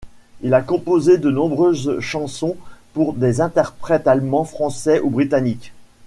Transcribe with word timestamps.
Il 0.41 0.55
a 0.55 0.63
composé 0.63 1.19
de 1.19 1.29
nombreuses 1.29 1.99
chansons 1.99 2.57
pour 2.95 3.13
des 3.13 3.39
interprètes 3.39 4.07
allemands, 4.07 4.45
français 4.45 4.99
ou 4.99 5.11
britanniques. 5.11 5.73